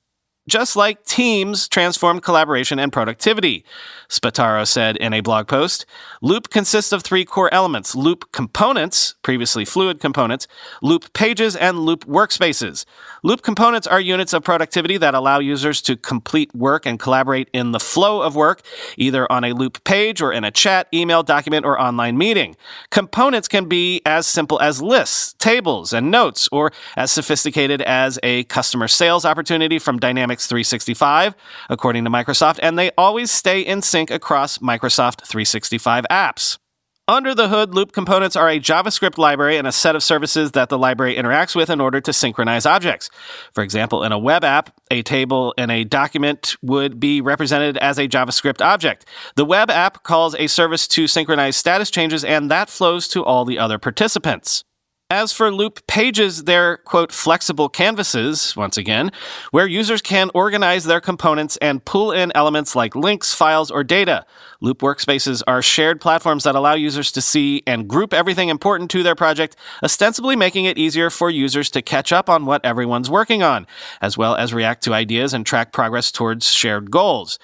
just 0.48 0.76
like 0.76 1.04
Teams 1.04 1.68
transformed 1.68 2.22
collaboration 2.22 2.78
and 2.78 2.92
productivity. 2.92 3.64
Spataro 4.08 4.66
said 4.66 4.96
in 4.98 5.12
a 5.12 5.20
blog 5.20 5.48
post 5.48 5.86
Loop 6.20 6.50
consists 6.50 6.92
of 6.92 7.02
three 7.02 7.24
core 7.24 7.52
elements 7.52 7.94
Loop 7.94 8.30
components, 8.32 9.14
previously 9.22 9.64
fluid 9.64 10.00
components, 10.00 10.46
Loop 10.82 11.12
pages, 11.12 11.56
and 11.56 11.80
Loop 11.80 12.04
workspaces. 12.04 12.84
Loop 13.22 13.42
components 13.42 13.86
are 13.86 14.00
units 14.00 14.32
of 14.32 14.44
productivity 14.44 14.98
that 14.98 15.14
allow 15.14 15.38
users 15.38 15.80
to 15.82 15.96
complete 15.96 16.54
work 16.54 16.84
and 16.84 17.00
collaborate 17.00 17.48
in 17.52 17.72
the 17.72 17.80
flow 17.80 18.20
of 18.20 18.36
work, 18.36 18.60
either 18.98 19.30
on 19.32 19.44
a 19.44 19.54
Loop 19.54 19.82
page 19.84 20.20
or 20.20 20.32
in 20.32 20.44
a 20.44 20.50
chat, 20.50 20.88
email, 20.92 21.22
document, 21.22 21.64
or 21.64 21.80
online 21.80 22.18
meeting. 22.18 22.54
Components 22.90 23.48
can 23.48 23.66
be 23.66 24.02
as 24.04 24.26
simple 24.26 24.60
as 24.60 24.82
lists, 24.82 25.34
tables, 25.38 25.92
and 25.92 26.10
notes, 26.10 26.48
or 26.52 26.70
as 26.96 27.10
sophisticated 27.10 27.80
as 27.82 28.18
a 28.22 28.44
customer 28.44 28.88
sales 28.88 29.24
opportunity 29.24 29.78
from 29.78 29.98
Dynamics 30.34 30.46
365, 30.48 31.34
according 31.70 32.04
to 32.04 32.10
Microsoft, 32.10 32.58
and 32.60 32.76
they 32.76 32.90
always 32.98 33.30
stay 33.30 33.60
in 33.60 33.82
sync 33.82 34.10
across 34.10 34.58
Microsoft 34.58 35.24
365 35.26 36.04
apps. 36.10 36.58
Under 37.06 37.34
the 37.34 37.48
hood, 37.48 37.74
loop 37.74 37.92
components 37.92 38.34
are 38.34 38.48
a 38.48 38.58
JavaScript 38.58 39.18
library 39.18 39.58
and 39.58 39.68
a 39.68 39.72
set 39.72 39.94
of 39.94 40.02
services 40.02 40.52
that 40.52 40.70
the 40.70 40.78
library 40.78 41.14
interacts 41.14 41.54
with 41.54 41.70
in 41.70 41.80
order 41.80 42.00
to 42.00 42.12
synchronize 42.12 42.66
objects. 42.66 43.10
For 43.52 43.62
example, 43.62 44.02
in 44.02 44.10
a 44.10 44.18
web 44.18 44.42
app, 44.42 44.74
a 44.90 45.02
table 45.02 45.54
in 45.58 45.70
a 45.70 45.84
document 45.84 46.56
would 46.62 46.98
be 46.98 47.20
represented 47.20 47.76
as 47.76 47.98
a 47.98 48.08
JavaScript 48.08 48.64
object. 48.64 49.04
The 49.36 49.44
web 49.44 49.70
app 49.70 50.02
calls 50.02 50.34
a 50.34 50.48
service 50.48 50.88
to 50.88 51.06
synchronize 51.06 51.56
status 51.56 51.90
changes, 51.90 52.24
and 52.24 52.50
that 52.50 52.70
flows 52.70 53.06
to 53.08 53.22
all 53.22 53.44
the 53.44 53.58
other 53.58 53.78
participants. 53.78 54.64
As 55.10 55.34
for 55.34 55.52
Loop 55.52 55.86
pages, 55.86 56.44
they're, 56.44 56.78
quote, 56.78 57.12
flexible 57.12 57.68
canvases, 57.68 58.56
once 58.56 58.78
again, 58.78 59.12
where 59.50 59.66
users 59.66 60.00
can 60.00 60.30
organize 60.32 60.84
their 60.84 61.00
components 61.00 61.58
and 61.58 61.84
pull 61.84 62.10
in 62.10 62.32
elements 62.34 62.74
like 62.74 62.96
links, 62.96 63.34
files, 63.34 63.70
or 63.70 63.84
data. 63.84 64.24
Loop 64.62 64.78
workspaces 64.78 65.42
are 65.46 65.60
shared 65.60 66.00
platforms 66.00 66.44
that 66.44 66.54
allow 66.54 66.72
users 66.72 67.12
to 67.12 67.20
see 67.20 67.62
and 67.66 67.86
group 67.86 68.14
everything 68.14 68.48
important 68.48 68.90
to 68.92 69.02
their 69.02 69.14
project, 69.14 69.56
ostensibly 69.82 70.36
making 70.36 70.64
it 70.64 70.78
easier 70.78 71.10
for 71.10 71.28
users 71.28 71.68
to 71.68 71.82
catch 71.82 72.10
up 72.10 72.30
on 72.30 72.46
what 72.46 72.64
everyone's 72.64 73.10
working 73.10 73.42
on, 73.42 73.66
as 74.00 74.16
well 74.16 74.34
as 74.34 74.54
react 74.54 74.82
to 74.84 74.94
ideas 74.94 75.34
and 75.34 75.44
track 75.44 75.70
progress 75.70 76.10
towards 76.10 76.50
shared 76.50 76.90
goals. 76.90 77.38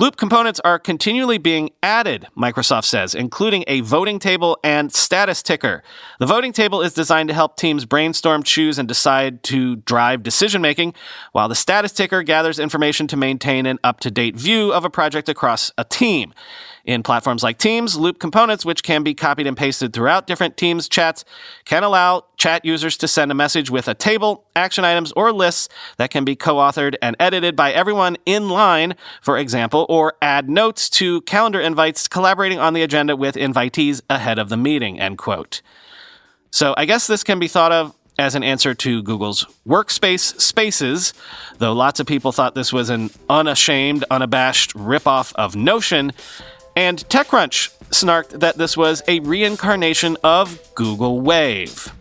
Loop 0.00 0.16
components 0.16 0.58
are 0.64 0.78
continually 0.78 1.36
being 1.36 1.68
added, 1.82 2.26
Microsoft 2.34 2.86
says, 2.86 3.14
including 3.14 3.64
a 3.66 3.82
voting 3.82 4.18
table 4.18 4.58
and 4.64 4.90
status 4.90 5.42
ticker. 5.42 5.82
The 6.18 6.24
voting 6.24 6.54
table 6.54 6.80
is 6.80 6.94
designed 6.94 7.28
to 7.28 7.34
help 7.34 7.58
teams 7.58 7.84
brainstorm, 7.84 8.42
choose, 8.42 8.78
and 8.78 8.88
decide 8.88 9.42
to 9.42 9.76
drive 9.76 10.22
decision 10.22 10.62
making, 10.62 10.94
while 11.32 11.50
the 11.50 11.54
status 11.54 11.92
ticker 11.92 12.22
gathers 12.22 12.58
information 12.58 13.08
to 13.08 13.16
maintain 13.18 13.66
an 13.66 13.78
up 13.84 14.00
to 14.00 14.10
date 14.10 14.36
view 14.36 14.72
of 14.72 14.86
a 14.86 14.90
project 14.90 15.28
across 15.28 15.70
a 15.76 15.84
team. 15.84 16.32
In 16.90 17.04
platforms 17.04 17.44
like 17.44 17.56
Teams, 17.56 17.96
Loop 17.96 18.18
components, 18.18 18.64
which 18.64 18.82
can 18.82 19.04
be 19.04 19.14
copied 19.14 19.46
and 19.46 19.56
pasted 19.56 19.92
throughout 19.92 20.26
different 20.26 20.56
Teams 20.56 20.88
chats, 20.88 21.24
can 21.64 21.84
allow 21.84 22.24
chat 22.36 22.64
users 22.64 22.96
to 22.96 23.06
send 23.06 23.30
a 23.30 23.34
message 23.34 23.70
with 23.70 23.86
a 23.86 23.94
table, 23.94 24.44
action 24.56 24.84
items, 24.84 25.12
or 25.12 25.32
lists 25.32 25.68
that 25.98 26.10
can 26.10 26.24
be 26.24 26.34
co 26.34 26.56
authored 26.56 26.96
and 27.00 27.14
edited 27.20 27.54
by 27.54 27.70
everyone 27.70 28.16
in 28.26 28.48
line, 28.48 28.96
for 29.22 29.38
example, 29.38 29.86
or 29.88 30.14
add 30.20 30.50
notes 30.50 30.90
to 30.90 31.20
calendar 31.20 31.60
invites 31.60 32.08
collaborating 32.08 32.58
on 32.58 32.74
the 32.74 32.82
agenda 32.82 33.14
with 33.14 33.36
invitees 33.36 34.02
ahead 34.10 34.40
of 34.40 34.48
the 34.48 34.56
meeting, 34.56 34.98
end 34.98 35.16
quote. 35.16 35.62
So 36.50 36.74
I 36.76 36.86
guess 36.86 37.06
this 37.06 37.22
can 37.22 37.38
be 37.38 37.46
thought 37.46 37.70
of 37.70 37.94
as 38.18 38.34
an 38.34 38.42
answer 38.42 38.74
to 38.74 39.00
Google's 39.04 39.46
Workspace 39.64 40.40
Spaces, 40.40 41.14
though 41.58 41.72
lots 41.72 42.00
of 42.00 42.08
people 42.08 42.32
thought 42.32 42.56
this 42.56 42.72
was 42.72 42.90
an 42.90 43.10
unashamed, 43.28 44.04
unabashed 44.10 44.74
ripoff 44.74 45.32
of 45.36 45.54
Notion. 45.54 46.12
And 46.76 46.98
TechCrunch 47.08 47.70
snarked 47.90 48.40
that 48.40 48.56
this 48.56 48.76
was 48.76 49.02
a 49.08 49.20
reincarnation 49.20 50.16
of 50.22 50.58
Google 50.74 51.20
Wave. 51.20 51.92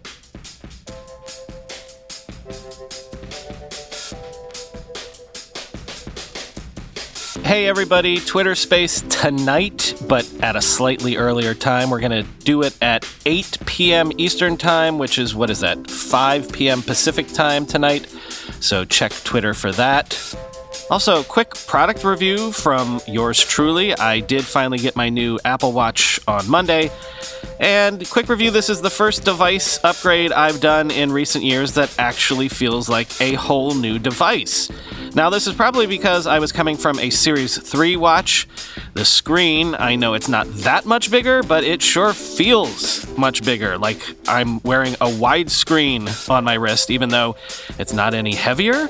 Hey 7.49 7.65
everybody, 7.65 8.19
Twitter 8.19 8.53
Space 8.53 9.01
tonight, 9.10 9.95
but 10.08 10.32
at 10.39 10.55
a 10.55 10.62
slightly 10.62 11.17
earlier 11.17 11.55
time. 11.55 11.89
We're 11.89 11.99
going 11.99 12.12
to 12.12 12.32
do 12.43 12.62
it 12.62 12.77
at 12.79 13.12
8 13.25 13.58
p.m. 13.65 14.12
Eastern 14.19 14.55
Time, 14.55 14.99
which 14.99 15.17
is, 15.17 15.34
what 15.34 15.49
is 15.49 15.62
that, 15.62 15.89
5 15.89 16.51
p.m. 16.51 16.84
Pacific 16.84 17.27
Time 17.34 17.65
tonight. 17.65 18.08
So 18.60 18.86
check 18.86 19.13
Twitter 19.23 19.55
for 19.55 19.71
that. 19.71 20.13
Also, 20.89 21.23
quick 21.23 21.54
product 21.67 22.04
review 22.04 22.52
from 22.52 22.99
yours 23.08 23.39
truly. 23.39 23.95
I 23.95 24.21
did 24.21 24.43
finally 24.43 24.80
get 24.80 24.95
my 24.95 25.10
new 25.10 25.38
Apple 25.45 25.71
Watch 25.71 26.19
on 26.28 26.49
Monday. 26.49 26.89
And 27.60 28.10
quick 28.10 28.28
review 28.28 28.49
this 28.49 28.69
is 28.69 28.82
the 28.82 28.89
first 28.89 29.23
device 29.23 29.84
upgrade 29.84 30.32
I've 30.32 30.60
done 30.62 30.89
in 30.89 31.12
recent 31.12 31.43
years 31.43 31.73
that 31.73 31.93
actually 31.99 32.49
feels 32.49 32.89
like 32.89 33.10
a 33.21 33.34
whole 33.34 33.75
new 33.75 33.99
device. 33.99 34.69
Now, 35.13 35.30
this 35.30 35.45
is 35.45 35.54
probably 35.54 35.86
because 35.86 36.25
I 36.25 36.39
was 36.39 36.52
coming 36.52 36.78
from 36.78 36.97
a 36.99 37.10
Series 37.10 37.58
3 37.58 37.95
watch. 37.95 38.47
The 38.99 39.05
screen, 39.05 39.75
I 39.79 39.95
know 39.95 40.13
it's 40.13 40.27
not 40.27 40.45
that 40.55 40.85
much 40.85 41.09
bigger, 41.09 41.41
but 41.41 41.63
it 41.63 41.81
sure 41.81 42.12
feels 42.12 43.07
much 43.17 43.45
bigger. 43.45 43.77
Like 43.77 44.01
I'm 44.27 44.62
wearing 44.63 44.97
a 44.99 45.09
wide 45.09 45.49
screen 45.49 46.09
on 46.27 46.43
my 46.43 46.55
wrist, 46.55 46.91
even 46.91 47.07
though 47.07 47.38
it's 47.77 47.93
not 47.93 48.13
any 48.13 48.35
heavier. 48.35 48.89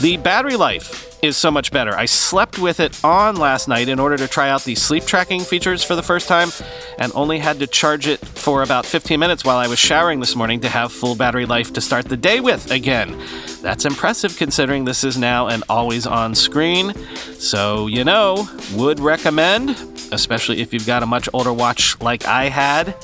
The 0.00 0.16
battery 0.18 0.54
life 0.54 1.08
is 1.22 1.36
so 1.36 1.50
much 1.50 1.72
better. 1.72 1.96
I 1.96 2.04
slept 2.04 2.58
with 2.58 2.80
it 2.80 3.04
on 3.04 3.36
last 3.36 3.68
night 3.68 3.88
in 3.88 3.98
order 3.98 4.16
to 4.16 4.28
try 4.28 4.50
out 4.50 4.62
the 4.62 4.74
sleep 4.74 5.04
tracking 5.04 5.40
features 5.40 5.82
for 5.82 5.96
the 5.96 6.02
first 6.02 6.28
time 6.28 6.50
and 6.98 7.12
only 7.14 7.38
had 7.38 7.58
to 7.58 7.66
charge 7.66 8.06
it 8.06 8.20
for 8.20 8.62
about 8.62 8.86
15 8.86 9.18
minutes 9.18 9.44
while 9.44 9.56
I 9.56 9.66
was 9.66 9.78
showering 9.78 10.20
this 10.20 10.36
morning 10.36 10.60
to 10.60 10.68
have 10.68 10.92
full 10.92 11.16
battery 11.16 11.46
life 11.46 11.72
to 11.72 11.80
start 11.80 12.06
the 12.06 12.16
day 12.16 12.40
with 12.40 12.70
again. 12.70 13.20
That's 13.62 13.84
impressive 13.84 14.36
considering 14.36 14.84
this 14.84 15.02
is 15.02 15.18
now 15.18 15.48
an 15.48 15.64
always 15.68 16.06
on 16.06 16.34
screen. 16.34 16.94
So, 17.34 17.88
you 17.88 18.04
know, 18.04 18.48
would 18.74 19.00
recommend, 19.48 20.12
especially 20.12 20.60
if 20.60 20.72
you've 20.72 20.86
got 20.86 21.02
a 21.02 21.06
much 21.06 21.28
older 21.32 21.52
watch 21.52 22.00
like 22.00 22.26
I 22.26 22.48
had. 22.48 22.94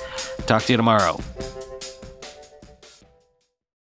Talk 0.46 0.62
to 0.64 0.72
you 0.72 0.76
tomorrow. 0.76 1.18